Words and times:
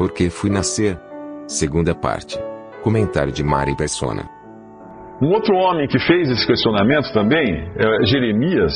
Por 0.00 0.14
que 0.14 0.30
fui 0.30 0.48
nascer? 0.48 0.96
Segunda 1.46 1.94
parte. 1.94 2.38
Comentário 2.82 3.30
de 3.30 3.44
Mari 3.44 3.76
Persona. 3.76 4.22
Um 5.20 5.28
outro 5.28 5.54
homem 5.54 5.86
que 5.86 5.98
fez 5.98 6.30
esse 6.30 6.46
questionamento 6.46 7.12
também 7.12 7.68
é 7.76 8.06
Jeremias, 8.06 8.72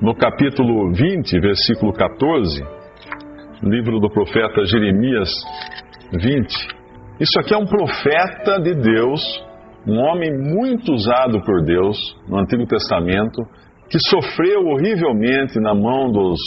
no 0.00 0.14
capítulo 0.14 0.90
20, 0.90 1.38
versículo 1.38 1.92
14, 1.92 2.64
livro 3.62 4.00
do 4.00 4.08
profeta 4.08 4.64
Jeremias 4.64 5.28
20. 6.14 6.46
Isso 7.20 7.38
aqui 7.40 7.52
é 7.52 7.58
um 7.58 7.66
profeta 7.66 8.58
de 8.58 8.74
Deus, 8.74 9.20
um 9.86 9.98
homem 9.98 10.30
muito 10.32 10.94
usado 10.94 11.42
por 11.42 11.62
Deus 11.62 11.98
no 12.26 12.38
Antigo 12.38 12.64
Testamento, 12.64 13.42
que 13.90 13.98
sofreu 14.08 14.64
horrivelmente 14.68 15.60
na 15.60 15.74
mão 15.74 16.10
dos, 16.10 16.40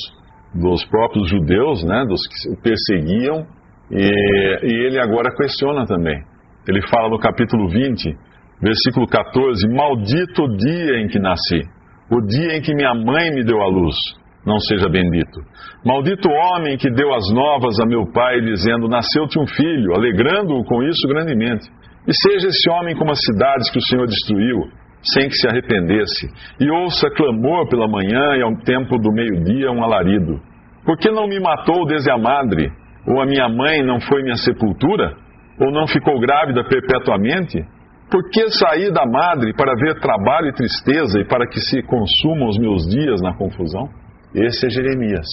dos 0.56 0.84
próprios 0.86 1.30
judeus, 1.30 1.84
né, 1.84 2.04
dos 2.10 2.22
que 2.26 2.50
o 2.50 2.58
perseguiam, 2.60 3.46
e, 3.92 4.60
e 4.64 4.86
ele 4.86 5.00
agora 5.00 5.34
questiona 5.36 5.86
também. 5.86 6.20
Ele 6.68 6.82
fala 6.90 7.10
no 7.10 7.18
capítulo 7.18 7.70
20, 7.70 8.16
versículo 8.62 9.08
14: 9.08 9.68
Maldito 9.70 10.44
o 10.44 10.58
dia 10.58 11.00
em 11.00 11.08
que 11.08 11.20
nasci, 11.20 11.62
o 12.12 12.22
dia 12.22 12.58
em 12.58 12.62
que 12.62 12.76
minha 12.76 12.94
mãe 12.94 13.32
me 13.32 13.44
deu 13.44 13.62
a 13.62 13.68
luz, 13.68 13.96
não 14.46 14.60
seja 14.60 14.90
bendito. 14.90 15.40
Maldito 15.86 16.28
o 16.28 16.34
homem 16.34 16.78
que 16.78 16.92
deu 16.92 17.14
as 17.14 17.32
novas 17.34 17.80
a 17.80 17.86
meu 17.86 18.06
pai, 18.12 18.42
dizendo: 18.42 18.90
Nasceu-te 18.90 19.40
um 19.40 19.48
filho, 19.48 19.96
alegrando-o 19.96 20.64
com 20.66 20.84
isso 20.84 21.08
grandemente. 21.08 21.70
E 22.08 22.14
seja 22.14 22.48
esse 22.48 22.70
homem 22.72 22.96
como 22.96 23.12
as 23.12 23.20
cidades 23.20 23.70
que 23.70 23.80
o 23.80 23.86
Senhor 23.86 24.08
destruiu, 24.08 24.64
sem 25.04 25.28
que 25.28 25.36
se 25.36 25.48
arrependesse, 25.48 26.28
e 26.60 26.70
ouça 26.70 27.10
clamor 27.12 27.68
pela 27.70 27.88
manhã 27.88 28.38
e 28.38 28.42
ao 28.42 28.56
tempo 28.60 28.98
do 28.98 29.12
meio-dia 29.12 29.72
um 29.72 29.84
alarido. 29.84 30.40
Por 30.86 30.98
que 30.98 31.12
não 31.12 31.28
me 31.28 31.40
matou 31.40 31.86
desde 31.86 32.10
a 32.10 32.18
madre? 32.18 32.72
Ou 33.08 33.22
a 33.22 33.26
minha 33.26 33.48
mãe 33.48 33.82
não 33.84 34.02
foi 34.02 34.22
minha 34.22 34.36
sepultura? 34.36 35.16
Ou 35.60 35.72
não 35.72 35.88
ficou 35.88 36.20
grávida 36.20 36.64
perpetuamente? 36.64 37.64
Por 38.12 38.30
que 38.30 38.50
saí 38.50 38.92
da 38.92 39.06
madre 39.06 39.54
para 39.54 39.74
ver 39.76 40.00
trabalho 40.00 40.48
e 40.48 40.54
tristeza 40.54 41.20
e 41.20 41.26
para 41.26 41.48
que 41.48 41.60
se 41.60 41.82
consumam 41.84 42.48
os 42.48 42.58
meus 42.58 42.84
dias 42.88 43.22
na 43.22 43.36
confusão? 43.36 43.90
Esse 44.36 44.68
é 44.68 44.70
Jeremias. 44.70 45.26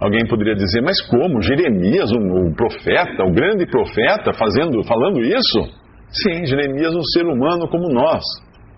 Alguém 0.00 0.26
poderia 0.26 0.54
dizer, 0.54 0.80
mas 0.82 1.00
como? 1.08 1.42
Jeremias, 1.42 2.10
o, 2.10 2.18
o 2.18 2.54
profeta, 2.54 3.22
o 3.22 3.32
grande 3.32 3.66
profeta, 3.66 4.32
fazendo, 4.32 4.82
falando 4.84 5.20
isso? 5.20 5.60
Sim, 6.08 6.44
Jeremias, 6.46 6.94
um 6.94 7.04
ser 7.04 7.26
humano 7.26 7.68
como 7.68 7.88
nós. 7.92 8.24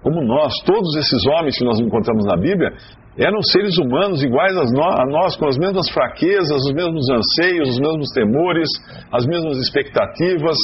Como 0.03 0.21
nós, 0.21 0.53
todos 0.67 0.97
esses 0.97 1.25
homens 1.29 1.57
que 1.57 1.65
nós 1.65 1.79
encontramos 1.79 2.27
na 2.27 2.37
Bíblia 2.37 2.73
eram 3.19 3.43
seres 3.43 3.77
humanos 3.79 4.23
iguais 4.23 4.57
a 4.57 5.07
nós, 5.07 5.37
com 5.37 5.47
as 5.47 5.59
mesmas 5.59 5.89
fraquezas, 5.91 6.65
os 6.65 6.73
mesmos 6.73 7.05
anseios, 7.11 7.69
os 7.69 7.79
mesmos 7.79 8.09
temores, 8.15 8.69
as 9.13 9.27
mesmas 9.27 9.59
expectativas. 9.59 10.57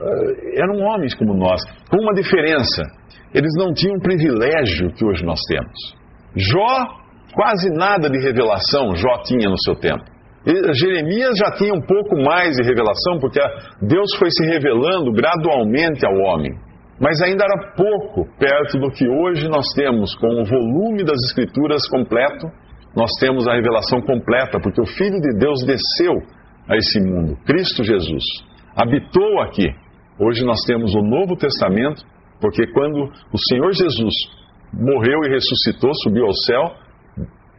Eh, 0.00 0.60
eram 0.60 0.80
homens 0.80 1.14
como 1.14 1.34
nós, 1.34 1.62
com 1.88 1.98
uma 2.02 2.12
diferença: 2.12 2.82
eles 3.32 3.52
não 3.56 3.72
tinham 3.72 3.96
o 3.96 4.02
privilégio 4.02 4.92
que 4.94 5.04
hoje 5.04 5.24
nós 5.24 5.40
temos. 5.48 6.02
Jó, 6.36 6.86
quase 7.34 7.70
nada 7.70 8.10
de 8.10 8.18
revelação 8.18 8.96
Jó 8.96 9.22
tinha 9.24 9.48
no 9.48 9.58
seu 9.62 9.76
tempo. 9.76 10.12
Jeremias 10.74 11.36
já 11.38 11.52
tinha 11.52 11.72
um 11.72 11.80
pouco 11.80 12.16
mais 12.16 12.56
de 12.56 12.64
revelação, 12.64 13.20
porque 13.20 13.40
Deus 13.80 14.12
foi 14.18 14.28
se 14.28 14.44
revelando 14.44 15.12
gradualmente 15.12 16.04
ao 16.04 16.14
homem. 16.14 16.50
Mas 17.02 17.20
ainda 17.20 17.44
era 17.44 17.74
pouco 17.74 18.32
perto 18.38 18.78
do 18.78 18.88
que 18.92 19.08
hoje 19.08 19.48
nós 19.48 19.66
temos, 19.74 20.14
com 20.14 20.40
o 20.40 20.44
volume 20.44 21.02
das 21.02 21.18
Escrituras 21.28 21.82
completo, 21.88 22.46
nós 22.94 23.10
temos 23.18 23.48
a 23.48 23.54
revelação 23.54 24.00
completa, 24.02 24.60
porque 24.62 24.80
o 24.80 24.86
Filho 24.86 25.20
de 25.20 25.36
Deus 25.36 25.64
desceu 25.66 26.12
a 26.68 26.76
esse 26.76 27.00
mundo, 27.00 27.36
Cristo 27.44 27.82
Jesus, 27.82 28.22
habitou 28.76 29.40
aqui. 29.40 29.66
Hoje 30.16 30.44
nós 30.44 30.60
temos 30.64 30.94
o 30.94 31.02
Novo 31.02 31.34
Testamento, 31.34 32.04
porque 32.40 32.68
quando 32.68 33.02
o 33.02 33.38
Senhor 33.50 33.72
Jesus 33.72 34.14
morreu 34.72 35.24
e 35.24 35.30
ressuscitou, 35.30 35.90
subiu 36.04 36.26
ao 36.26 36.32
céu, 36.32 36.76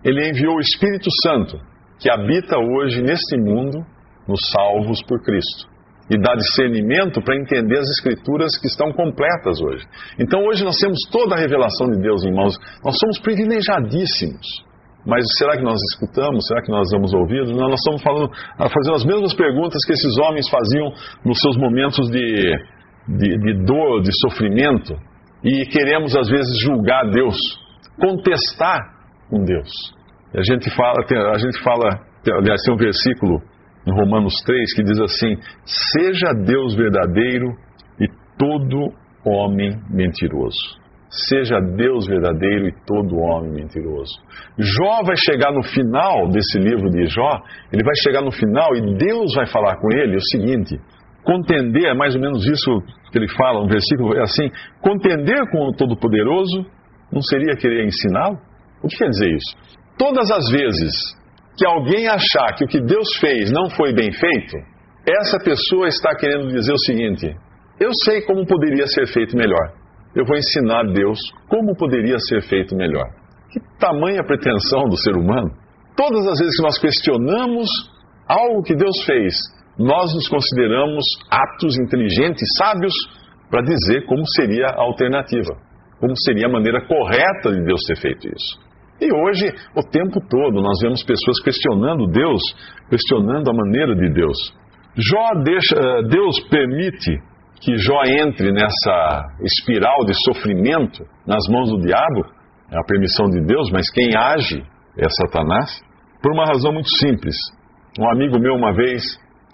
ele 0.06 0.30
enviou 0.30 0.56
o 0.56 0.62
Espírito 0.62 1.10
Santo, 1.22 1.60
que 2.00 2.10
habita 2.10 2.58
hoje 2.58 3.02
neste 3.02 3.38
mundo, 3.38 3.86
nos 4.26 4.40
salvos 4.52 5.04
por 5.04 5.22
Cristo 5.22 5.73
e 6.14 6.22
dá 6.22 6.36
discernimento 6.36 7.22
para 7.22 7.36
entender 7.36 7.80
as 7.80 7.90
escrituras 7.90 8.52
que 8.60 8.68
estão 8.68 8.92
completas 8.94 9.60
hoje. 9.62 9.86
Então 10.20 10.46
hoje 10.46 10.64
nós 10.64 10.78
temos 10.78 11.00
toda 11.12 11.36
a 11.36 11.40
revelação 11.40 11.90
de 11.90 12.02
Deus, 12.02 12.24
irmãos. 12.24 12.56
Nós 12.84 12.96
somos 13.00 13.20
privilegiadíssimos. 13.20 14.46
Mas 15.06 15.26
será 15.38 15.58
que 15.58 15.64
nós 15.64 15.80
escutamos? 15.92 16.46
Será 16.48 16.62
que 16.62 16.72
nós 16.72 16.88
damos 16.90 17.14
ouvidos? 17.14 17.52
Nós 17.52 17.74
estamos 17.74 18.02
falando, 18.02 18.32
fazendo 18.58 18.96
as 18.96 19.06
mesmas 19.06 19.34
perguntas 19.34 19.84
que 19.86 19.94
esses 19.94 20.18
homens 20.20 20.48
faziam 20.48 20.94
nos 21.26 21.40
seus 21.40 21.58
momentos 21.58 22.10
de, 22.10 22.56
de, 23.10 23.38
de 23.38 23.66
dor, 23.66 24.02
de 24.02 24.12
sofrimento, 24.22 24.96
e 25.44 25.66
queremos 25.66 26.16
às 26.16 26.30
vezes 26.30 26.54
julgar 26.64 27.10
Deus, 27.10 27.36
contestar 28.00 28.80
com 29.30 29.44
Deus. 29.44 29.70
A 30.34 30.42
gente 30.42 30.74
fala, 30.74 31.04
a 31.34 31.38
gente 31.38 31.62
fala, 31.62 32.00
aliás, 32.40 32.62
tem 32.64 32.74
um 32.74 32.78
versículo 32.78 33.42
em 33.86 33.92
Romanos 33.92 34.34
3, 34.46 34.76
que 34.76 34.84
diz 34.84 35.00
assim: 35.00 35.36
Seja 35.66 36.34
Deus 36.34 36.76
verdadeiro 36.76 37.48
e 38.00 38.08
todo 38.38 38.94
homem 39.26 39.72
mentiroso. 39.90 40.82
Seja 41.30 41.60
Deus 41.60 42.08
verdadeiro 42.08 42.68
e 42.68 42.74
todo 42.88 43.18
homem 43.18 43.52
mentiroso. 43.52 44.12
Jó 44.58 45.04
vai 45.06 45.16
chegar 45.16 45.52
no 45.52 45.62
final 45.62 46.28
desse 46.30 46.58
livro 46.58 46.90
de 46.90 47.06
Jó, 47.06 47.40
ele 47.72 47.84
vai 47.84 47.94
chegar 48.02 48.22
no 48.22 48.32
final 48.32 48.76
e 48.76 48.98
Deus 48.98 49.36
vai 49.36 49.46
falar 49.46 49.78
com 49.78 49.92
ele 49.94 50.16
o 50.16 50.22
seguinte: 50.32 50.76
contender, 51.24 51.86
é 51.86 51.94
mais 51.94 52.16
ou 52.16 52.22
menos 52.22 52.44
isso 52.46 52.82
que 53.12 53.20
ele 53.20 53.30
fala, 53.30 53.64
um 53.64 53.68
versículo 53.68 54.16
é 54.16 54.24
assim: 54.24 54.50
contender 54.82 55.40
com 55.52 55.70
o 55.70 55.74
Todo-Poderoso 55.74 56.66
não 57.12 57.22
seria 57.22 57.56
querer 57.56 57.86
ensiná-lo? 57.86 58.38
O 58.84 58.88
que 58.88 58.98
quer 58.98 59.10
dizer 59.10 59.32
isso? 59.36 59.56
Todas 59.98 60.32
as 60.32 60.50
vezes 60.52 60.92
que 61.58 61.66
alguém 61.66 62.08
achar 62.08 62.56
que 62.56 62.66
o 62.66 62.68
que 62.68 62.82
Deus 62.82 63.08
fez 63.20 63.52
não 63.52 63.70
foi 63.70 63.94
bem 63.94 64.12
feito, 64.12 64.58
essa 65.06 65.38
pessoa 65.40 65.88
está 65.88 66.16
querendo 66.16 66.48
dizer 66.48 66.74
o 66.74 66.80
seguinte: 66.80 67.36
eu 67.80 67.90
sei 68.06 68.22
como 68.22 68.46
poderia 68.46 68.88
ser 68.88 69.08
feito 69.08 69.36
melhor. 69.36 69.74
Eu 70.16 70.26
vou 70.26 70.38
ensinar 70.38 70.82
a 70.82 70.94
Deus 70.94 71.20
como 71.50 71.76
poderia 71.76 72.18
ser 72.20 72.42
feito 72.44 72.76
melhor. 72.76 73.06
Que 73.52 73.60
tamanha 73.80 74.24
pretensão 74.24 74.84
do 74.86 74.98
ser 74.98 75.16
humano! 75.16 75.52
Todas 75.96 76.26
as 76.28 76.40
vezes 76.40 76.56
que 76.56 76.64
nós 76.64 76.78
questionamos 76.80 77.68
algo 78.28 78.64
que 78.64 78.76
Deus 78.76 79.04
fez, 79.06 79.34
nós 79.78 80.14
nos 80.14 80.28
consideramos 80.28 81.04
aptos, 81.30 81.78
inteligentes, 81.78 82.48
sábios 82.58 82.94
para 83.50 83.62
dizer 83.62 84.06
como 84.06 84.24
seria 84.36 84.68
a 84.68 84.82
alternativa, 84.82 85.56
como 86.00 86.14
seria 86.26 86.48
a 86.48 86.52
maneira 86.52 86.86
correta 86.88 87.52
de 87.52 87.64
Deus 87.64 87.82
ter 87.88 87.98
feito 87.98 88.28
isso. 88.28 88.73
E 89.02 89.12
hoje, 89.12 89.48
o 89.76 89.82
tempo 89.82 90.20
todo, 90.30 90.62
nós 90.62 90.80
vemos 90.82 91.04
pessoas 91.04 91.40
questionando 91.44 92.08
Deus, 92.08 92.42
questionando 92.90 93.50
a 93.50 93.54
maneira 93.54 93.96
de 93.96 94.10
Deus. 94.14 94.38
Jó 94.96 95.42
deixa, 95.44 95.76
eh, 95.76 96.04
Deus 96.08 96.40
permite 96.50 97.12
que 97.62 97.76
Jó 97.78 98.02
entre 98.06 98.52
nessa 98.52 99.26
espiral 99.42 100.06
de 100.06 100.14
sofrimento 100.26 101.04
nas 101.26 101.44
mãos 101.50 101.70
do 101.72 101.80
diabo, 101.80 102.26
é 102.72 102.78
a 102.78 102.84
permissão 102.84 103.30
de 103.30 103.42
Deus, 103.46 103.72
mas 103.72 103.90
quem 103.92 104.16
age 104.16 104.64
é 104.98 105.08
Satanás, 105.10 105.82
por 106.22 106.32
uma 106.32 106.46
razão 106.46 106.72
muito 106.72 106.90
simples. 106.98 107.36
Um 108.00 108.10
amigo 108.10 108.40
meu, 108.40 108.56
uma 108.56 108.74
vez, 108.74 109.02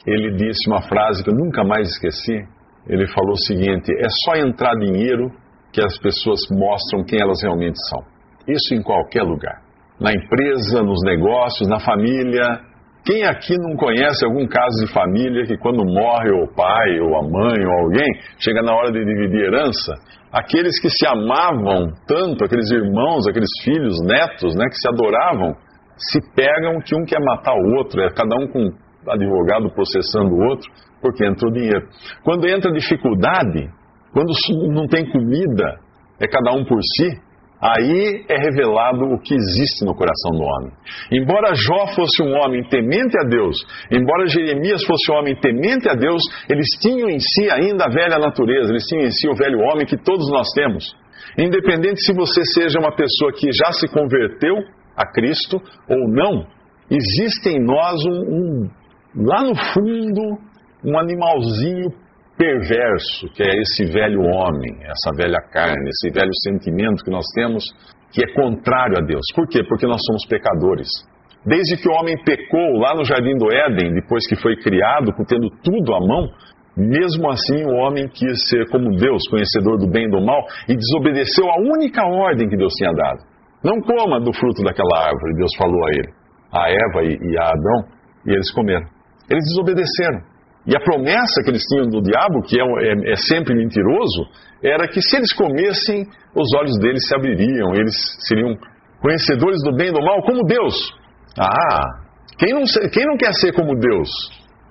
ele 0.05 0.35
disse 0.35 0.69
uma 0.69 0.81
frase 0.81 1.23
que 1.23 1.29
eu 1.29 1.35
nunca 1.35 1.63
mais 1.63 1.87
esqueci. 1.89 2.37
Ele 2.87 3.07
falou 3.07 3.33
o 3.33 3.45
seguinte: 3.45 3.91
é 3.91 4.07
só 4.25 4.35
entrar 4.35 4.73
dinheiro 4.75 5.29
que 5.71 5.83
as 5.83 5.97
pessoas 5.99 6.39
mostram 6.51 7.03
quem 7.03 7.21
elas 7.21 7.41
realmente 7.43 7.77
são. 7.89 8.03
Isso 8.49 8.73
em 8.73 8.81
qualquer 8.81 9.23
lugar. 9.23 9.61
Na 9.99 10.11
empresa, 10.11 10.81
nos 10.81 10.99
negócios, 11.03 11.69
na 11.69 11.79
família. 11.79 12.67
Quem 13.05 13.23
aqui 13.25 13.55
não 13.57 13.75
conhece 13.75 14.25
algum 14.25 14.45
caso 14.47 14.85
de 14.85 14.93
família 14.93 15.45
que 15.45 15.57
quando 15.57 15.85
morre 15.85 16.31
o 16.31 16.47
pai, 16.53 16.99
ou 16.99 17.15
a 17.17 17.21
mãe, 17.23 17.65
ou 17.65 17.73
alguém, 17.85 18.07
chega 18.39 18.61
na 18.61 18.73
hora 18.73 18.91
de 18.91 19.03
dividir 19.05 19.45
herança, 19.45 19.93
aqueles 20.31 20.79
que 20.81 20.89
se 20.89 21.07
amavam 21.07 21.91
tanto, 22.07 22.43
aqueles 22.43 22.69
irmãos, 22.71 23.27
aqueles 23.27 23.49
filhos, 23.63 23.95
netos, 24.05 24.55
né, 24.55 24.65
que 24.67 24.75
se 24.75 24.89
adoravam, 24.89 25.55
se 25.97 26.19
pegam 26.35 26.79
que 26.81 26.95
um 26.95 27.05
quer 27.05 27.19
matar 27.19 27.53
o 27.53 27.77
outro, 27.77 28.01
é 28.01 28.09
cada 28.09 28.35
um 28.35 28.47
com 28.47 28.69
advogado 29.09 29.71
processando 29.73 30.35
o 30.35 30.49
outro, 30.49 30.69
porque 31.01 31.25
entrou 31.25 31.51
dinheiro. 31.51 31.87
Quando 32.23 32.47
entra 32.47 32.71
dificuldade, 32.71 33.69
quando 34.13 34.31
não 34.73 34.87
tem 34.87 35.09
comida, 35.09 35.79
é 36.19 36.27
cada 36.27 36.51
um 36.51 36.65
por 36.65 36.79
si, 36.81 37.28
Aí 37.61 38.23
é 38.29 38.37
revelado 38.37 39.03
o 39.03 39.19
que 39.19 39.35
existe 39.35 39.83
no 39.83 39.93
coração 39.93 40.31
do 40.31 40.43
homem. 40.43 40.71
Embora 41.11 41.53
Jó 41.53 41.87
fosse 41.93 42.23
um 42.23 42.33
homem 42.33 42.63
temente 42.69 43.17
a 43.19 43.27
Deus, 43.27 43.57
embora 43.91 44.27
Jeremias 44.27 44.81
fosse 44.85 45.11
um 45.11 45.15
homem 45.15 45.35
temente 45.35 45.89
a 45.89 45.93
Deus, 45.93 46.21
eles 46.49 46.67
tinham 46.81 47.09
em 47.09 47.19
si 47.19 47.51
ainda 47.51 47.85
a 47.85 47.89
velha 47.89 48.17
natureza, 48.17 48.71
eles 48.71 48.85
tinham 48.85 49.05
em 49.05 49.11
si 49.11 49.27
o 49.27 49.35
velho 49.35 49.59
homem 49.59 49.85
que 49.85 49.97
todos 49.97 50.29
nós 50.31 50.47
temos. 50.55 50.95
Independente 51.37 52.01
se 52.05 52.13
você 52.13 52.41
seja 52.45 52.79
uma 52.79 52.95
pessoa 52.95 53.33
que 53.33 53.51
já 53.51 53.73
se 53.73 53.89
converteu 53.89 54.55
a 54.95 55.05
Cristo 55.11 55.61
ou 55.89 56.07
não, 56.07 56.47
existe 56.89 57.49
em 57.49 57.59
nós 57.59 57.95
um, 58.05 58.21
um 58.21 58.69
lá 59.17 59.43
no 59.43 59.55
fundo, 59.55 60.37
um 60.85 60.97
animalzinho 60.97 61.91
perverso, 62.39 63.27
que 63.35 63.43
é 63.43 63.51
esse 63.51 63.91
velho 63.91 64.21
homem, 64.21 64.79
essa 64.87 65.11
velha 65.13 65.41
carne, 65.51 65.89
esse 65.89 66.09
velho 66.09 66.31
sentimento 66.47 67.03
que 67.03 67.11
nós 67.11 67.25
temos, 67.35 67.65
que 68.13 68.23
é 68.23 68.33
contrário 68.33 68.95
a 68.97 69.05
Deus. 69.05 69.21
Por 69.35 69.45
quê? 69.49 69.61
Porque 69.67 69.85
nós 69.85 69.99
somos 70.07 70.25
pecadores. 70.25 70.87
Desde 71.45 71.75
que 71.75 71.89
o 71.89 71.91
homem 71.91 72.15
pecou 72.23 72.79
lá 72.79 72.95
no 72.95 73.03
jardim 73.03 73.35
do 73.37 73.51
Éden, 73.51 73.93
depois 73.93 74.25
que 74.25 74.37
foi 74.37 74.55
criado, 74.55 75.11
tendo 75.27 75.49
tudo 75.61 75.93
à 75.93 75.99
mão, 75.99 76.29
mesmo 76.77 77.29
assim 77.29 77.65
o 77.65 77.75
homem 77.75 78.07
quis 78.07 78.47
ser 78.47 78.69
como 78.69 78.95
Deus, 78.95 79.21
conhecedor 79.29 79.77
do 79.77 79.91
bem 79.91 80.05
e 80.05 80.09
do 80.09 80.21
mal, 80.21 80.41
e 80.67 80.75
desobedeceu 80.75 81.43
a 81.43 81.59
única 81.59 82.05
ordem 82.05 82.47
que 82.47 82.55
Deus 82.55 82.73
tinha 82.75 82.93
dado. 82.93 83.19
Não 83.61 83.81
coma 83.81 84.21
do 84.21 84.31
fruto 84.33 84.63
daquela 84.63 85.07
árvore, 85.07 85.35
Deus 85.35 85.51
falou 85.57 85.85
a 85.85 85.89
ele, 85.91 86.13
a 86.53 86.69
Eva 86.69 87.03
e 87.03 87.37
a 87.37 87.47
Adão, 87.51 87.99
e 88.25 88.31
eles 88.31 88.49
comeram. 88.51 88.87
Eles 89.29 89.43
desobedeceram. 89.43 90.38
E 90.67 90.75
a 90.75 90.79
promessa 90.79 91.41
que 91.43 91.49
eles 91.49 91.63
tinham 91.63 91.87
do 91.87 92.01
diabo, 92.01 92.41
que 92.43 92.59
é, 92.59 92.63
é, 92.63 93.11
é, 93.11 93.15
sempre 93.15 93.55
mentiroso, 93.55 94.27
era 94.63 94.87
que 94.87 95.01
se 95.01 95.15
eles 95.15 95.31
comessem, 95.33 96.05
os 96.35 96.53
olhos 96.55 96.77
deles 96.79 97.07
se 97.07 97.15
abririam, 97.15 97.73
eles 97.75 97.95
seriam 98.27 98.55
conhecedores 99.01 99.63
do 99.63 99.75
bem 99.75 99.87
e 99.87 99.93
do 99.93 100.01
mal 100.01 100.21
como 100.23 100.43
Deus. 100.43 100.75
Ah, 101.39 101.81
quem 102.37 102.53
não, 102.53 102.63
quem 102.91 103.05
não 103.05 103.17
quer 103.17 103.33
ser 103.33 103.53
como 103.53 103.73
Deus? 103.75 104.09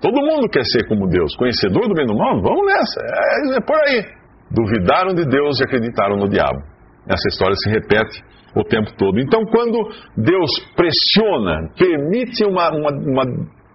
Todo 0.00 0.20
mundo 0.20 0.49
quer 0.49 0.64
ser 0.64 0.87
como 0.87 1.08
Deus, 1.08 1.35
conhecedor 1.37 1.88
do 1.88 1.94
bem 1.94 2.05
e 2.05 2.08
do 2.08 2.17
mal? 2.17 2.40
Vamos 2.43 2.67
nessa, 2.67 3.00
é, 3.00 3.56
é 3.56 3.61
por 3.61 3.76
aí. 3.88 4.05
Duvidaram 4.50 5.14
de 5.14 5.25
Deus 5.25 5.58
e 5.61 5.64
acreditaram 5.64 6.17
no 6.17 6.29
diabo. 6.29 6.61
Essa 7.08 7.29
história 7.29 7.55
se 7.56 7.70
repete 7.70 8.23
o 8.55 8.64
tempo 8.64 8.90
todo. 8.96 9.19
Então, 9.19 9.44
quando 9.46 9.79
Deus 10.17 10.50
pressiona, 10.76 11.69
permite 11.76 12.44
uma, 12.44 12.70
uma, 12.70 12.90
uma 12.90 13.25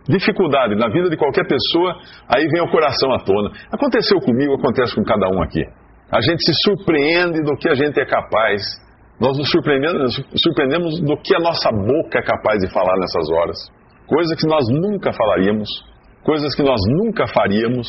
dificuldade 0.08 0.76
na 0.76 0.90
vida 0.90 1.10
de 1.10 1.18
qualquer 1.18 1.48
pessoa, 1.48 1.96
aí 2.28 2.48
vem 2.48 2.62
o 2.62 2.70
coração 2.70 3.14
à 3.14 3.20
tona. 3.20 3.52
Aconteceu 3.72 4.20
comigo, 4.20 4.56
acontece 4.56 4.96
com 4.96 5.04
cada 5.04 5.28
um 5.30 5.42
aqui. 5.42 5.64
A 6.12 6.22
gente 6.22 6.44
se 6.46 6.54
surpreende 6.64 7.42
do 7.42 7.56
que 7.58 7.70
a 7.70 7.74
gente 7.74 8.00
é 8.00 8.06
capaz. 8.06 8.62
Nós 9.20 9.38
nos 9.38 9.50
surpreendemos, 9.50 10.16
surpreendemos 10.36 11.00
do 11.02 11.18
que 11.18 11.36
a 11.36 11.40
nossa 11.40 11.72
boca 11.72 12.20
é 12.20 12.22
capaz 12.22 12.60
de 12.60 12.72
falar 12.72 12.96
nessas 12.98 13.30
horas. 13.32 13.58
Coisas 14.06 14.40
que 14.40 14.48
nós 14.48 14.68
nunca 14.70 15.14
falaríamos, 15.14 15.70
coisas 16.24 16.54
que 16.56 16.64
nós 16.64 16.82
nunca 17.00 17.26
faríamos, 17.28 17.88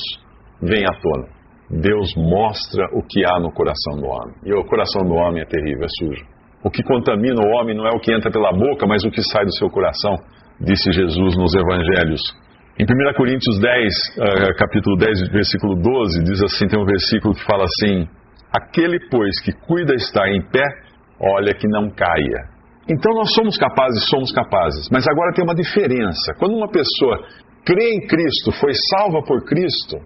vêm 0.63 0.85
à 0.85 0.93
tona. 1.01 1.35
Deus 1.71 2.15
mostra 2.17 2.87
o 2.93 3.03
que 3.03 3.25
há 3.27 3.41
no 3.41 3.51
coração 3.53 3.97
do 3.97 4.07
homem. 4.07 4.35
E 4.45 4.55
o 4.55 4.65
coração 4.65 5.03
do 5.03 5.15
homem 5.15 5.43
é 5.43 5.47
terrível, 5.47 5.85
é 5.85 5.89
sujo. 5.99 6.25
O 6.63 6.71
que 6.71 6.83
contamina 6.83 7.43
o 7.43 7.51
homem 7.57 7.77
não 7.77 7.87
é 7.87 7.91
o 7.91 8.01
que 8.01 8.13
entra 8.13 8.31
pela 8.31 8.53
boca, 8.53 8.87
mas 8.87 9.05
o 9.05 9.11
que 9.11 9.23
sai 9.23 9.45
do 9.45 9.55
seu 9.57 9.69
coração 9.69 10.17
disse 10.61 10.93
Jesus 10.93 11.37
nos 11.37 11.55
Evangelhos. 11.55 12.21
Em 12.79 12.85
1 12.85 13.15
Coríntios 13.17 13.61
10, 13.61 13.93
uh, 14.19 14.57
capítulo 14.59 14.97
10, 14.97 15.29
versículo 15.31 15.77
12, 15.77 16.25
diz 16.25 16.43
assim: 16.43 16.67
tem 16.67 16.81
um 16.81 16.85
versículo 16.85 17.35
que 17.35 17.45
fala 17.45 17.65
assim: 17.65 18.09
Aquele, 18.53 18.99
pois, 19.09 19.41
que 19.43 19.53
cuida 19.67 19.95
estar 19.95 20.29
em 20.29 20.43
pé, 20.51 20.65
olha 21.21 21.55
que 21.55 21.69
não 21.69 21.91
caia. 21.91 22.55
Então 22.91 23.15
nós 23.15 23.33
somos 23.33 23.57
capazes, 23.57 24.05
somos 24.09 24.33
capazes. 24.33 24.89
Mas 24.91 25.07
agora 25.09 25.33
tem 25.33 25.45
uma 25.45 25.55
diferença. 25.55 26.35
Quando 26.39 26.55
uma 26.55 26.69
pessoa 26.69 27.19
crê 27.65 27.95
em 27.95 28.07
Cristo, 28.07 28.53
foi 28.61 28.73
salva 28.91 29.23
por 29.23 29.45
Cristo, 29.45 29.97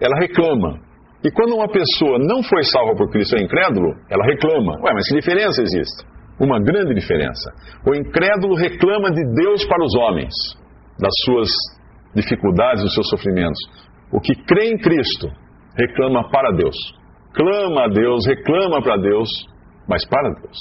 ela 0.00 0.14
reclama. 0.20 0.78
E 1.24 1.30
quando 1.32 1.56
uma 1.56 1.68
pessoa 1.68 2.18
não 2.18 2.42
foi 2.42 2.62
salva 2.62 2.94
por 2.94 3.10
Cristo, 3.10 3.36
é 3.36 3.42
incrédulo, 3.42 3.92
ela 4.08 4.24
reclama. 4.24 4.78
Ué, 4.84 4.92
mas 4.94 5.08
que 5.08 5.16
diferença 5.16 5.62
existe? 5.62 6.06
Uma 6.40 6.60
grande 6.60 6.94
diferença. 6.94 7.52
O 7.86 7.94
incrédulo 7.94 8.54
reclama 8.54 9.10
de 9.10 9.24
Deus 9.34 9.64
para 9.66 9.84
os 9.84 9.94
homens, 9.96 10.34
das 10.98 11.12
suas 11.24 11.48
dificuldades, 12.14 12.82
dos 12.82 12.94
seus 12.94 13.08
sofrimentos. 13.08 13.58
O 14.12 14.20
que 14.20 14.34
crê 14.44 14.70
em 14.70 14.78
Cristo 14.78 15.28
reclama 15.76 16.28
para 16.30 16.52
Deus. 16.52 16.76
Clama 17.32 17.84
a 17.84 17.88
Deus, 17.88 18.26
reclama 18.26 18.82
para 18.82 18.96
Deus, 18.96 19.28
mas 19.88 20.06
para 20.08 20.30
Deus. 20.40 20.56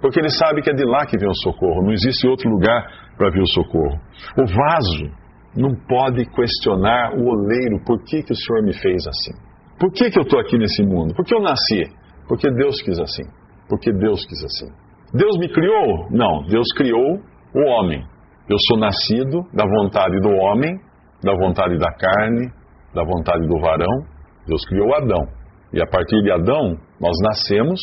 Porque 0.00 0.18
ele 0.18 0.30
sabe 0.30 0.62
que 0.62 0.70
é 0.70 0.74
de 0.74 0.84
lá 0.84 1.06
que 1.06 1.18
vem 1.18 1.28
o 1.28 1.34
socorro, 1.34 1.82
não 1.82 1.92
existe 1.92 2.26
outro 2.26 2.50
lugar 2.50 2.86
para 3.16 3.30
vir 3.30 3.42
o 3.42 3.46
socorro. 3.46 3.98
O 4.36 4.46
vaso 4.46 5.10
não 5.56 5.74
pode 5.88 6.26
questionar 6.26 7.14
o 7.14 7.26
oleiro: 7.26 7.82
por 7.84 8.02
que, 8.04 8.22
que 8.22 8.32
o 8.32 8.36
Senhor 8.36 8.62
me 8.62 8.72
fez 8.74 9.06
assim? 9.06 9.32
Por 9.78 9.92
que, 9.92 10.10
que 10.10 10.18
eu 10.18 10.22
estou 10.22 10.40
aqui 10.40 10.56
nesse 10.58 10.82
mundo? 10.82 11.14
Por 11.14 11.24
que 11.24 11.34
eu 11.34 11.40
nasci? 11.40 11.84
Porque 12.28 12.50
Deus 12.50 12.80
quis 12.82 12.98
assim. 12.98 13.24
Porque 13.68 13.92
Deus 13.92 14.24
quis 14.26 14.44
assim. 14.44 14.85
Deus 15.16 15.38
me 15.38 15.48
criou? 15.48 16.10
Não, 16.10 16.42
Deus 16.46 16.66
criou 16.76 17.18
o 17.54 17.70
homem. 17.70 18.04
Eu 18.48 18.56
sou 18.68 18.78
nascido 18.78 19.42
da 19.52 19.64
vontade 19.64 20.20
do 20.20 20.28
homem, 20.28 20.78
da 21.22 21.32
vontade 21.34 21.78
da 21.78 21.90
carne, 21.92 22.52
da 22.94 23.02
vontade 23.02 23.46
do 23.46 23.58
varão. 23.58 24.04
Deus 24.46 24.64
criou 24.66 24.94
Adão. 24.94 25.26
E 25.72 25.82
a 25.82 25.86
partir 25.86 26.22
de 26.22 26.30
Adão, 26.30 26.76
nós 27.00 27.16
nascemos, 27.24 27.80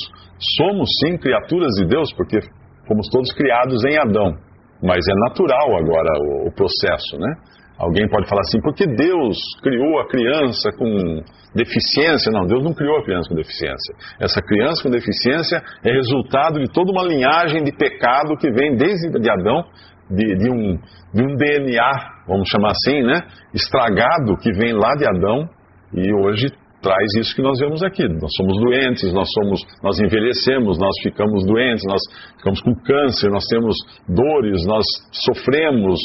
somos 0.58 0.90
sim 1.02 1.18
criaturas 1.18 1.74
de 1.80 1.86
Deus, 1.86 2.14
porque 2.14 2.40
fomos 2.88 3.08
todos 3.10 3.32
criados 3.34 3.84
em 3.86 3.98
Adão. 3.98 4.34
Mas 4.82 5.00
é 5.08 5.16
natural 5.30 5.78
agora 5.78 6.10
o, 6.48 6.52
processo, 6.52 7.18
né? 7.18 7.34
Alguém 7.78 8.08
pode 8.08 8.30
falar 8.30 8.42
assim, 8.42 8.62
porque 8.62 8.86
Deus 8.86 9.38
criou 9.62 10.00
a 10.00 10.08
criança 10.08 10.72
com 10.78 11.24
deficiência? 11.56 12.32
Não, 12.32 12.46
Deus 12.46 12.64
não 12.64 12.74
criou 12.74 12.98
a 12.98 13.04
criança 13.04 13.30
com 13.30 13.36
deficiência. 13.36 13.96
Essa 14.20 14.42
criança 14.42 14.84
com 14.84 14.90
deficiência 14.90 15.62
é 15.84 15.92
resultado 15.92 16.60
de 16.60 16.72
toda 16.72 16.92
uma 16.92 17.04
linhagem 17.04 17.64
de 17.64 17.72
pecado 17.72 18.38
que 18.38 18.52
vem 18.52 18.76
desde 18.76 19.10
de 19.10 19.30
Adão, 19.30 19.66
de, 20.10 20.36
de, 20.36 20.50
um, 20.52 20.78
de 21.14 21.24
um 21.24 21.36
DNA, 21.36 21.92
vamos 22.28 22.48
chamar 22.50 22.72
assim, 22.72 23.02
né? 23.02 23.22
Estragado 23.54 24.38
que 24.38 24.52
vem 24.52 24.74
lá 24.74 24.94
de 24.96 25.08
Adão 25.08 25.50
e 25.94 26.14
hoje 26.14 26.48
traz 26.82 27.08
isso 27.18 27.36
que 27.36 27.42
nós 27.42 27.58
vemos 27.60 27.82
aqui. 27.82 28.04
Nós 28.08 28.32
somos 28.36 28.60
doentes, 28.60 29.12
nós 29.14 29.28
somos, 29.34 29.62
nós 29.82 29.98
envelhecemos, 30.00 30.78
nós 30.78 30.94
ficamos 31.02 31.46
doentes, 31.46 31.84
nós 31.88 32.02
ficamos 32.38 32.62
com 32.62 32.76
câncer, 32.76 33.30
nós 33.30 33.46
temos 33.46 33.76
dores, 34.08 34.66
nós 34.68 34.84
sofremos, 35.12 36.00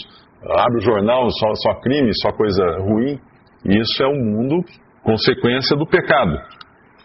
abre 0.45 0.79
o 0.79 0.81
jornal, 0.81 1.29
só, 1.31 1.55
só 1.55 1.75
crime, 1.81 2.11
só 2.23 2.33
coisa 2.33 2.65
ruim. 2.81 3.19
Isso 3.65 4.03
é 4.03 4.07
o 4.07 4.11
um 4.11 4.25
mundo 4.25 4.65
consequência 5.03 5.77
do 5.77 5.87
pecado. 5.87 6.39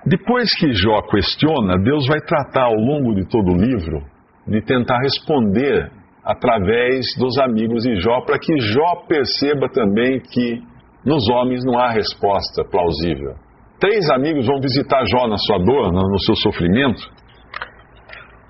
Depois 0.05 0.49
que 0.59 0.71
Jó 0.73 1.01
questiona, 1.03 1.77
Deus 1.81 2.05
vai 2.07 2.19
tratar 2.21 2.65
ao 2.65 2.75
longo 2.75 3.15
de 3.15 3.25
todo 3.27 3.51
o 3.51 3.57
livro 3.57 4.03
de 4.45 4.61
tentar 4.61 4.99
responder 4.99 5.89
através 6.23 7.05
dos 7.17 7.37
amigos 7.39 7.83
de 7.83 7.95
Jó, 7.95 8.21
para 8.25 8.37
que 8.37 8.57
Jó 8.59 9.05
perceba 9.07 9.69
também 9.69 10.19
que 10.19 10.61
nos 11.05 11.29
homens 11.29 11.63
não 11.65 11.79
há 11.79 11.91
resposta 11.91 12.63
plausível. 12.69 13.35
Três 13.79 14.09
amigos 14.11 14.45
vão 14.45 14.59
visitar 14.59 15.03
Jó 15.05 15.27
na 15.27 15.37
sua 15.37 15.57
dor, 15.59 15.91
no 15.91 16.19
seu 16.19 16.35
sofrimento, 16.35 17.01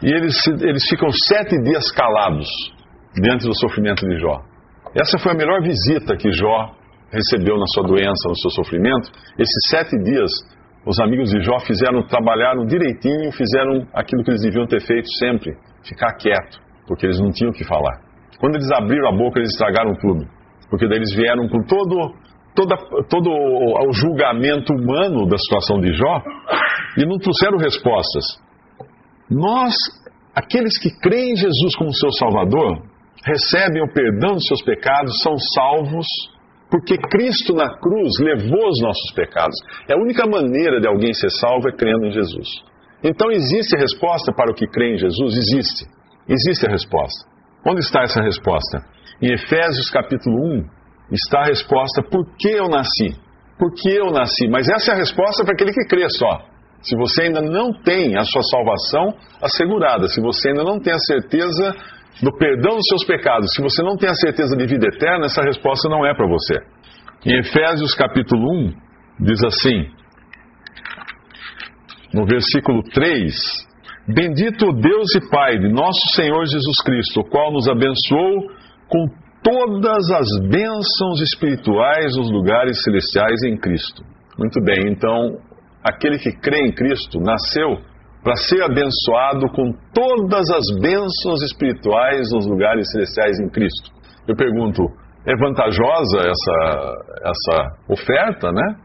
e 0.03 0.11
eles, 0.11 0.35
eles 0.61 0.83
ficam 0.89 1.09
sete 1.11 1.57
dias 1.61 1.89
calados 1.91 2.47
diante 3.15 3.45
do 3.47 3.55
sofrimento 3.57 4.05
de 4.07 4.19
Jó. 4.19 4.41
Essa 4.95 5.17
foi 5.17 5.31
a 5.31 5.35
melhor 5.35 5.61
visita 5.63 6.15
que 6.15 6.31
Jó 6.31 6.69
recebeu 7.11 7.57
na 7.57 7.65
sua 7.73 7.83
doença, 7.83 8.29
no 8.29 8.37
seu 8.37 8.51
sofrimento. 8.51 9.09
Esses 9.39 9.69
sete 9.69 9.97
dias, 10.03 10.29
os 10.85 10.99
amigos 10.99 11.31
de 11.31 11.41
Jó 11.41 11.59
fizeram, 11.59 12.05
trabalharam 12.05 12.65
direitinho, 12.65 13.31
fizeram 13.31 13.87
aquilo 13.93 14.23
que 14.23 14.29
eles 14.29 14.41
deviam 14.41 14.67
ter 14.67 14.81
feito 14.81 15.07
sempre, 15.17 15.57
ficar 15.83 16.13
quieto, 16.17 16.59
porque 16.87 17.07
eles 17.07 17.19
não 17.19 17.31
tinham 17.31 17.49
o 17.49 17.53
que 17.53 17.63
falar. 17.63 18.01
Quando 18.39 18.55
eles 18.55 18.69
abriram 18.71 19.09
a 19.09 19.17
boca, 19.17 19.39
eles 19.39 19.51
estragaram 19.51 19.95
tudo, 19.95 20.27
porque 20.69 20.87
daí 20.87 20.97
eles 20.97 21.15
vieram 21.15 21.47
com 21.47 21.63
todo, 21.63 22.13
toda, 22.55 22.75
todo 23.09 23.29
o 23.29 23.93
julgamento 23.93 24.73
humano 24.73 25.27
da 25.27 25.37
situação 25.37 25.79
de 25.79 25.91
Jó 25.91 26.21
e 26.97 27.05
não 27.05 27.17
trouxeram 27.17 27.57
respostas. 27.57 28.23
Nós, 29.27 29.73
aqueles 30.35 30.77
que 30.77 30.89
creem 30.99 31.31
em 31.31 31.35
Jesus 31.35 31.75
como 31.77 31.91
seu 31.93 32.11
Salvador, 32.11 32.92
recebem 33.25 33.81
o 33.81 33.93
perdão 33.93 34.33
dos 34.33 34.45
seus 34.47 34.61
pecados, 34.63 35.21
são 35.21 35.37
salvos, 35.55 36.05
porque 36.69 36.97
Cristo 36.97 37.53
na 37.53 37.77
cruz 37.77 38.11
levou 38.19 38.67
os 38.67 38.81
nossos 38.81 39.11
pecados. 39.15 39.55
É 39.89 39.93
a 39.93 40.01
única 40.01 40.27
maneira 40.27 40.81
de 40.81 40.87
alguém 40.87 41.13
ser 41.13 41.29
salvo 41.29 41.69
é 41.69 41.71
crendo 41.71 42.05
em 42.05 42.11
Jesus. 42.11 42.47
Então 43.03 43.31
existe 43.31 43.75
a 43.75 43.79
resposta 43.79 44.33
para 44.33 44.51
o 44.51 44.55
que 44.55 44.67
crê 44.67 44.95
em 44.95 44.97
Jesus? 44.97 45.37
Existe. 45.37 45.85
Existe 46.27 46.67
a 46.67 46.71
resposta. 46.71 47.27
Onde 47.65 47.79
está 47.79 48.01
essa 48.01 48.21
resposta? 48.21 48.81
Em 49.21 49.31
Efésios 49.31 49.89
capítulo 49.89 50.35
1 50.57 50.65
está 51.11 51.41
a 51.41 51.45
resposta 51.45 52.01
por 52.03 52.25
que 52.37 52.49
eu 52.49 52.67
nasci. 52.67 53.15
Por 53.57 53.73
que 53.73 53.89
eu 53.89 54.11
nasci? 54.11 54.47
Mas 54.49 54.67
essa 54.67 54.91
é 54.91 54.93
a 54.95 54.97
resposta 54.97 55.43
para 55.43 55.53
aquele 55.53 55.71
que 55.71 55.85
crê 55.87 56.09
só. 56.09 56.41
Se 56.81 56.97
você 56.97 57.23
ainda 57.23 57.41
não 57.41 57.71
tem 57.71 58.17
a 58.17 58.23
sua 58.25 58.41
salvação 58.43 59.13
assegurada, 59.41 60.07
se 60.07 60.19
você 60.19 60.49
ainda 60.49 60.63
não 60.63 60.79
tem 60.79 60.93
a 60.93 60.99
certeza 60.99 61.73
do 62.21 62.31
perdão 62.37 62.75
dos 62.75 62.87
seus 62.89 63.05
pecados, 63.05 63.49
se 63.55 63.61
você 63.61 63.83
não 63.83 63.97
tem 63.97 64.09
a 64.09 64.15
certeza 64.15 64.55
de 64.55 64.65
vida 64.65 64.87
eterna, 64.87 65.25
essa 65.25 65.41
resposta 65.41 65.89
não 65.89 66.05
é 66.05 66.13
para 66.13 66.27
você. 66.27 66.55
Em 67.25 67.39
Efésios 67.39 67.95
capítulo 67.95 68.51
1, 68.67 68.73
diz 69.21 69.43
assim, 69.43 69.87
no 72.13 72.25
versículo 72.25 72.83
3: 72.83 73.33
Bendito 74.07 74.67
o 74.67 74.73
Deus 74.73 75.15
e 75.15 75.29
Pai 75.29 75.57
de 75.57 75.69
nosso 75.69 76.01
Senhor 76.13 76.45
Jesus 76.45 76.77
Cristo, 76.85 77.21
o 77.21 77.29
qual 77.29 77.51
nos 77.51 77.67
abençoou 77.67 78.51
com 78.87 79.07
todas 79.41 80.11
as 80.11 80.27
bênçãos 80.49 81.21
espirituais 81.21 82.15
nos 82.15 82.31
lugares 82.31 82.81
celestiais 82.83 83.43
em 83.43 83.57
Cristo. 83.57 84.03
Muito 84.37 84.61
bem, 84.63 84.91
então, 84.91 85.37
aquele 85.83 86.17
que 86.17 86.31
crê 86.31 86.67
em 86.67 86.71
Cristo 86.71 87.19
nasceu 87.19 87.79
para 88.23 88.35
ser 88.37 88.63
abençoado 88.63 89.49
com 89.53 89.73
todas 89.93 90.49
as 90.49 90.79
bênçãos 90.81 91.43
espirituais 91.43 92.31
nos 92.31 92.47
lugares 92.47 92.89
celestiais 92.91 93.37
em 93.39 93.49
Cristo. 93.49 93.91
Eu 94.25 94.35
pergunto, 94.35 94.81
é 95.27 95.35
vantajosa 95.35 96.19
essa, 96.19 96.95
essa 97.21 97.77
oferta, 97.89 98.51
né? 98.51 98.75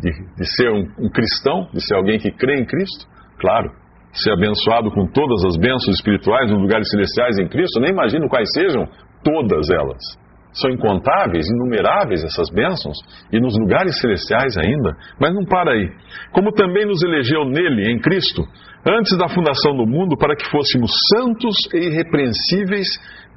De, 0.00 0.10
de 0.36 0.56
ser 0.56 0.70
um, 0.70 1.06
um 1.06 1.10
cristão, 1.10 1.68
de 1.72 1.86
ser 1.86 1.94
alguém 1.94 2.18
que 2.18 2.30
crê 2.30 2.60
em 2.60 2.66
Cristo? 2.66 3.06
Claro. 3.38 3.70
Ser 4.12 4.32
abençoado 4.32 4.90
com 4.90 5.06
todas 5.06 5.44
as 5.44 5.56
bênçãos 5.56 5.96
espirituais 5.96 6.50
nos 6.50 6.60
lugares 6.60 6.88
celestiais 6.88 7.38
em 7.38 7.48
Cristo, 7.48 7.80
nem 7.80 7.90
imagino 7.90 8.28
quais 8.28 8.48
sejam 8.54 8.86
todas 9.22 9.68
elas. 9.70 10.23
São 10.54 10.70
incontáveis, 10.70 11.46
inumeráveis 11.50 12.22
essas 12.22 12.48
bênçãos, 12.50 12.96
e 13.32 13.40
nos 13.40 13.58
lugares 13.58 14.00
celestiais 14.00 14.56
ainda. 14.56 14.96
Mas 15.20 15.34
não 15.34 15.44
para 15.44 15.72
aí. 15.72 15.90
Como 16.32 16.52
também 16.52 16.86
nos 16.86 17.02
elegeu 17.02 17.44
nele, 17.44 17.90
em 17.90 17.98
Cristo, 17.98 18.42
antes 18.86 19.18
da 19.18 19.28
fundação 19.28 19.76
do 19.76 19.86
mundo, 19.86 20.16
para 20.16 20.36
que 20.36 20.48
fôssemos 20.50 20.92
santos 21.12 21.54
e 21.74 21.88
irrepreensíveis 21.88 22.86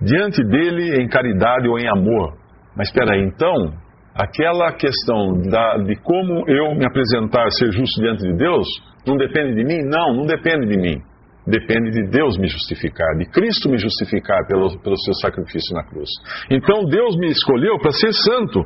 diante 0.02 0.44
dele 0.44 1.02
em 1.02 1.08
caridade 1.08 1.68
ou 1.68 1.80
em 1.80 1.88
amor. 1.88 2.38
Mas 2.76 2.90
espera 2.90 3.16
aí, 3.16 3.24
então, 3.24 3.74
aquela 4.14 4.72
questão 4.74 5.42
da, 5.50 5.78
de 5.78 5.96
como 6.04 6.48
eu 6.48 6.76
me 6.76 6.86
apresentar, 6.86 7.50
ser 7.52 7.72
justo 7.72 8.02
diante 8.02 8.22
de 8.22 8.38
Deus, 8.38 8.68
não 9.06 9.18
depende 9.18 9.56
de 9.56 9.64
mim? 9.64 9.82
Não, 9.90 10.14
não 10.14 10.26
depende 10.26 10.68
de 10.68 10.78
mim. 10.78 11.02
Depende 11.48 11.92
de 11.92 12.10
Deus 12.10 12.38
me 12.38 12.48
justificar, 12.48 13.08
de 13.18 13.26
Cristo 13.32 13.70
me 13.70 13.78
justificar 13.78 14.46
pelo, 14.48 14.78
pelo 14.82 14.98
seu 14.98 15.14
sacrifício 15.22 15.74
na 15.74 15.84
cruz. 15.86 16.10
Então 16.52 16.84
Deus 16.84 17.16
me 17.18 17.28
escolheu 17.28 17.80
para 17.80 17.92
ser 17.92 18.12
santo 18.12 18.60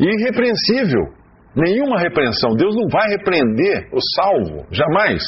e 0.00 0.04
irrepreensível. 0.04 1.14
Nenhuma 1.54 2.00
repreensão. 2.00 2.56
Deus 2.56 2.74
não 2.74 2.88
vai 2.88 3.08
repreender 3.10 3.88
o 3.92 4.00
salvo, 4.16 4.66
jamais. 4.72 5.22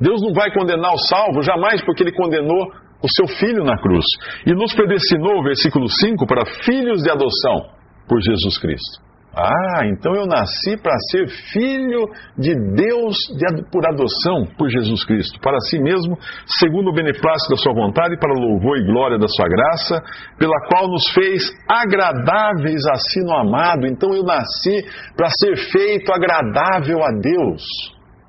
Deus 0.00 0.22
não 0.22 0.32
vai 0.32 0.50
condenar 0.50 0.92
o 0.92 0.98
salvo, 0.98 1.42
jamais, 1.42 1.84
porque 1.84 2.02
ele 2.02 2.12
condenou 2.12 2.72
o 3.02 3.08
seu 3.14 3.26
filho 3.36 3.62
na 3.62 3.76
cruz. 3.78 4.04
E 4.46 4.54
nos 4.54 4.74
predestinou, 4.74 5.42
versículo 5.42 5.88
5, 5.88 6.26
para 6.26 6.46
filhos 6.64 7.02
de 7.02 7.10
adoção 7.10 7.68
por 8.08 8.18
Jesus 8.22 8.58
Cristo. 8.58 9.05
Ah, 9.38 9.84
então 9.84 10.14
eu 10.14 10.24
nasci 10.24 10.78
para 10.82 10.96
ser 11.10 11.28
filho 11.52 12.08
de 12.38 12.54
Deus 12.54 13.14
de, 13.36 13.70
por 13.70 13.86
adoção 13.86 14.46
por 14.56 14.70
Jesus 14.70 15.04
Cristo, 15.04 15.38
para 15.40 15.60
si 15.60 15.78
mesmo, 15.78 16.16
segundo 16.58 16.88
o 16.88 16.94
beneplácito 16.94 17.50
da 17.50 17.56
sua 17.56 17.74
vontade, 17.74 18.16
para 18.18 18.32
louvor 18.32 18.78
e 18.78 18.86
glória 18.86 19.18
da 19.18 19.28
sua 19.28 19.46
graça, 19.46 20.02
pela 20.38 20.58
qual 20.70 20.88
nos 20.88 21.06
fez 21.12 21.42
agradáveis 21.68 22.80
a 22.86 22.94
si 22.94 23.20
no 23.24 23.36
amado. 23.36 23.86
Então 23.86 24.14
eu 24.14 24.22
nasci 24.22 24.82
para 25.14 25.28
ser 25.28 25.54
feito 25.70 26.10
agradável 26.10 27.04
a 27.04 27.10
Deus 27.20 27.62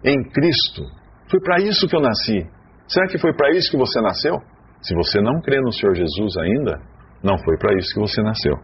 em 0.03 0.21
Cristo. 0.29 0.83
Foi 1.31 1.39
para 1.39 1.63
isso 1.63 1.87
que 1.87 1.95
eu 1.95 2.01
nasci. 2.01 2.45
Será 2.85 3.07
que 3.07 3.17
foi 3.17 3.33
para 3.33 3.55
isso 3.55 3.71
que 3.71 3.77
você 3.77 4.01
nasceu? 4.01 4.35
Se 4.81 4.93
você 4.93 5.21
não 5.21 5.39
crê 5.39 5.61
no 5.61 5.71
Senhor 5.71 5.95
Jesus 5.95 6.35
ainda, 6.37 6.81
não 7.23 7.37
foi 7.37 7.57
para 7.57 7.77
isso 7.77 7.93
que 7.93 7.99
você 8.01 8.21
nasceu 8.21 8.57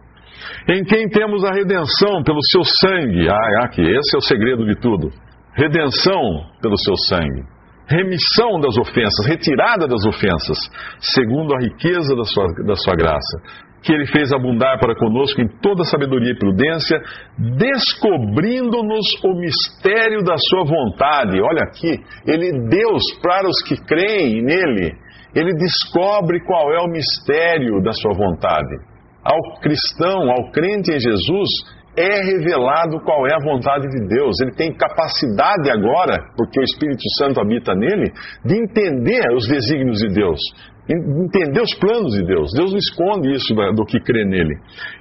em 0.68 0.82
quem 0.84 1.08
temos 1.08 1.44
a 1.44 1.52
redenção 1.52 2.22
pelo 2.24 2.40
seu 2.50 2.62
sangue. 2.64 3.28
Ah, 3.28 3.64
aqui, 3.64 3.82
esse 3.82 4.14
é 4.14 4.18
o 4.18 4.22
segredo 4.22 4.64
de 4.64 4.74
tudo. 4.76 5.10
Redenção 5.54 6.46
pelo 6.60 6.76
seu 6.78 6.96
sangue. 7.08 7.44
Remissão 7.86 8.58
das 8.60 8.76
ofensas, 8.78 9.26
retirada 9.26 9.86
das 9.86 10.04
ofensas, 10.06 10.56
segundo 11.00 11.54
a 11.54 11.60
riqueza 11.60 12.16
da 12.16 12.24
sua, 12.24 12.46
da 12.66 12.74
sua 12.76 12.94
graça, 12.94 13.42
que 13.82 13.92
ele 13.92 14.06
fez 14.06 14.32
abundar 14.32 14.80
para 14.80 14.96
conosco 14.96 15.42
em 15.42 15.48
toda 15.60 15.84
sabedoria 15.84 16.32
e 16.32 16.38
prudência, 16.38 16.98
descobrindo-nos 17.38 19.06
o 19.22 19.34
mistério 19.34 20.24
da 20.24 20.36
sua 20.38 20.64
vontade. 20.64 21.38
Olha 21.42 21.62
aqui, 21.62 22.00
ele, 22.26 22.52
Deus, 22.70 23.02
para 23.22 23.46
os 23.46 23.62
que 23.62 23.76
creem 23.84 24.42
nele, 24.42 24.94
ele 25.34 25.52
descobre 25.52 26.40
qual 26.46 26.72
é 26.72 26.80
o 26.80 26.88
mistério 26.88 27.82
da 27.82 27.92
sua 27.92 28.14
vontade 28.14 28.93
ao 29.24 29.60
cristão, 29.60 30.30
ao 30.30 30.50
crente 30.52 30.92
em 30.92 31.00
Jesus, 31.00 31.48
é 31.96 32.24
revelado 32.24 33.00
qual 33.04 33.26
é 33.26 33.34
a 33.34 33.44
vontade 33.44 33.86
de 33.88 34.08
Deus. 34.08 34.34
Ele 34.42 34.52
tem 34.52 34.74
capacidade 34.74 35.70
agora, 35.70 36.18
porque 36.36 36.60
o 36.60 36.62
Espírito 36.62 37.02
Santo 37.18 37.40
habita 37.40 37.74
nele, 37.74 38.12
de 38.44 38.56
entender 38.56 39.32
os 39.32 39.46
desígnios 39.48 39.98
de 40.00 40.08
Deus, 40.12 40.40
entender 40.88 41.62
os 41.62 41.74
planos 41.78 42.12
de 42.12 42.26
Deus. 42.26 42.50
Deus 42.52 42.72
não 42.72 42.78
esconde 42.78 43.32
isso 43.32 43.54
do 43.74 43.84
que 43.84 44.00
crê 44.00 44.24
nele. 44.24 44.56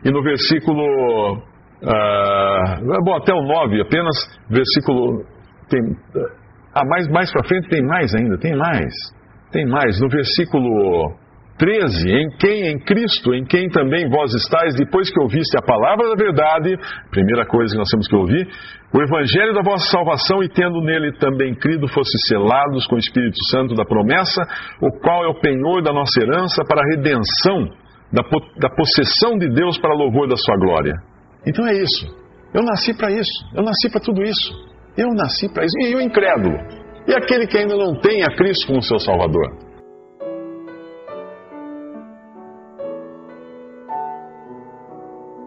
E 0.05 0.11
no 0.11 0.23
versículo. 0.23 1.41
Uh, 1.83 3.03
bom, 3.03 3.15
até 3.17 3.33
o 3.33 3.41
9, 3.41 3.81
apenas, 3.81 4.15
versículo. 4.49 5.25
Tem, 5.67 5.81
ah, 6.75 6.85
mais, 6.85 7.07
mais 7.09 7.31
para 7.31 7.43
frente 7.47 7.67
tem 7.69 7.85
mais 7.85 8.13
ainda, 8.15 8.37
tem 8.37 8.55
mais. 8.55 8.93
Tem 9.51 9.65
mais. 9.65 9.99
No 9.99 10.09
versículo 10.09 11.13
13, 11.57 12.09
em 12.09 12.29
quem, 12.37 12.67
em 12.67 12.79
Cristo, 12.79 13.33
em 13.33 13.45
quem 13.45 13.69
também 13.69 14.09
vós 14.09 14.33
estáis, 14.33 14.75
depois 14.75 15.09
que 15.11 15.19
ouviste 15.21 15.55
a 15.57 15.61
palavra 15.61 16.09
da 16.09 16.15
verdade, 16.15 16.75
primeira 17.11 17.45
coisa 17.45 17.73
que 17.73 17.77
nós 17.77 17.89
temos 17.89 18.07
que 18.07 18.15
ouvir, 18.15 18.47
o 18.93 19.01
evangelho 19.01 19.53
da 19.53 19.61
vossa 19.61 19.89
salvação 19.89 20.43
e 20.43 20.49
tendo 20.49 20.81
nele 20.81 21.11
também 21.19 21.53
crido, 21.55 21.87
fosse 21.87 22.17
selados 22.27 22.87
com 22.87 22.95
o 22.95 22.99
Espírito 22.99 23.37
Santo 23.49 23.75
da 23.75 23.85
promessa, 23.85 24.41
o 24.81 24.91
qual 24.99 25.25
é 25.25 25.27
o 25.27 25.39
penhor 25.39 25.81
da 25.83 25.93
nossa 25.93 26.21
herança 26.21 26.63
para 26.67 26.81
a 26.81 26.95
redenção 26.95 27.69
da, 28.11 28.21
da 28.59 28.69
possessão 28.75 29.37
de 29.37 29.49
Deus 29.49 29.77
para 29.79 29.93
louvor 29.95 30.27
da 30.27 30.35
sua 30.35 30.57
glória. 30.57 30.93
Então 31.45 31.67
é 31.67 31.73
isso. 31.73 32.05
Eu 32.53 32.61
nasci 32.61 32.95
para 32.95 33.11
isso. 33.11 33.31
Eu 33.55 33.63
nasci 33.63 33.89
para 33.91 33.99
tudo 33.99 34.21
isso. 34.21 34.53
Eu 34.95 35.09
nasci 35.15 35.51
para 35.51 35.65
isso. 35.65 35.75
E 35.79 35.95
o 35.95 36.01
incrédulo? 36.01 36.55
E 37.07 37.13
aquele 37.13 37.47
que 37.47 37.57
ainda 37.57 37.75
não 37.75 37.99
tem 37.99 38.23
a 38.23 38.35
Cristo 38.35 38.67
como 38.67 38.81
seu 38.81 38.99
Salvador? 38.99 39.72